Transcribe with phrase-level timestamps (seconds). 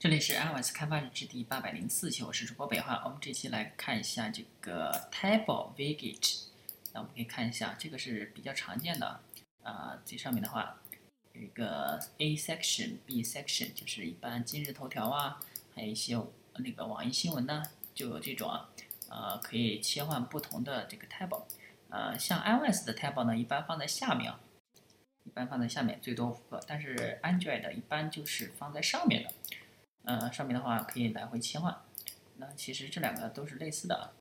[0.00, 3.02] 这里是 iOS 开发日志第八百零四期，我是主播北华。
[3.04, 6.44] 我们这期来看一下这个 Table Widget。
[6.92, 9.20] 那我们可以看一下，这个是比较常见的。
[9.64, 10.80] 啊，最上面的话
[11.32, 15.40] 有一个 A section、B section，就是一般今日头条啊，
[15.74, 16.16] 还有一些
[16.58, 18.70] 那个网易新闻呢，就有这种啊，
[19.08, 21.42] 呃，可以切换不同的这个 Table。
[21.88, 24.32] 呃，像 iOS 的 Table 呢，一般放在下面，
[25.24, 26.62] 一般放在下面，最多五个。
[26.68, 29.34] 但是 Android 一般就是放在上面的。
[30.08, 31.82] 呃，上面的话可以来回切换。
[32.38, 34.12] 那其实这两个都是类似的啊。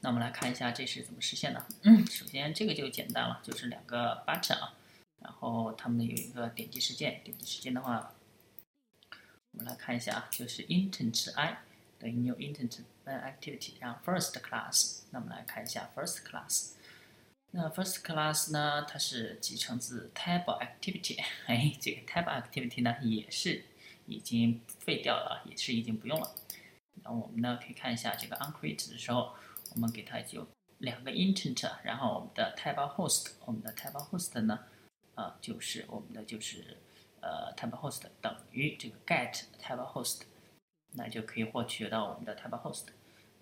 [0.00, 1.62] 那我们来看一下这是怎么实现的。
[1.82, 4.72] 嗯，首先这个就简单了，就是两个 button 啊，
[5.20, 7.20] 然后它们有一个点击时间。
[7.22, 8.14] 点击时间的话，
[9.50, 11.58] 我们来看一下啊，就是 intent i
[11.98, 15.02] 等于 new intent activity，然后 first class。
[15.10, 16.70] 那我们来看一下 first class。
[17.50, 21.22] 那 first class 呢，它是集成自 table activity。
[21.44, 23.66] 哎，这个 table activity 呢也是。
[24.12, 26.34] 已经废掉了，也是已经不用了。
[27.02, 29.34] 那我们呢可以看一下这个 onCreate 的时候，
[29.74, 30.46] 我们给它就
[30.78, 34.60] 两个 intent，然后我们的 table host，我们的 table host 呢，
[35.14, 36.76] 啊就是我们的就是
[37.20, 40.22] 呃 table host 等于这个 get table host，
[40.92, 42.88] 那就可以获取到我们的 table host，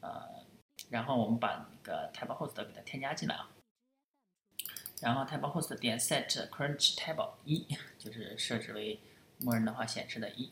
[0.00, 0.46] 呃，
[0.88, 3.50] 然后我们把那个 table host 给它添加进来啊，
[5.02, 7.66] 然后 table host 点 set crunch table 一
[7.98, 8.98] 就是设置为。
[9.40, 10.50] 默认的话显示的一，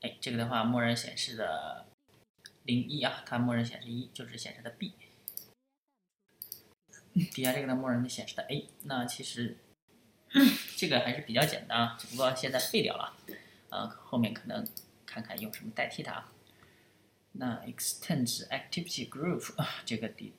[0.00, 1.86] 哎，这个的话默认显示的
[2.64, 4.92] 零一啊，它默认显示一就是显示的 B，
[7.32, 9.56] 底下这个呢默认的显示的 A，那其实
[10.76, 13.16] 这个还是比较简单啊，只不过现在废掉了，
[13.70, 14.66] 呃，后面可能
[15.06, 16.28] 看看用什么代替它。
[17.32, 19.54] 那 extends activity group
[19.86, 20.32] 这个 deep，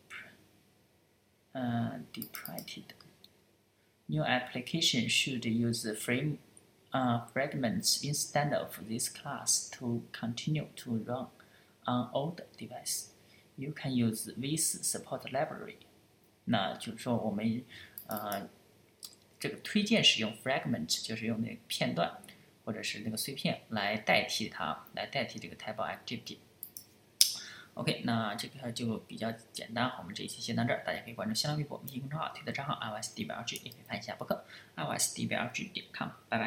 [1.54, 2.84] 嗯，deprecated
[4.06, 6.38] new application should use frame。
[6.94, 11.28] Uh, fragments instead of this class to continue to run
[11.86, 13.08] on old device.
[13.58, 15.76] You can use this support library.
[16.46, 17.64] 那就是说，我们
[18.08, 18.50] 呃
[19.40, 22.20] 这个推荐使用 fragment，就是用那个片段
[22.66, 26.38] 或者是那个碎片来代替它，来代替这个 table activity。
[27.76, 29.92] OK，那这个就比较简单。
[29.98, 34.46] 我们这一期先到这儿，大家可以关注新浪微博、微信公众号、推特账号 iOSDBLG，也可以看一下博客
[34.76, 36.10] iOSDBLG 点 com。
[36.30, 36.42] 拜拜。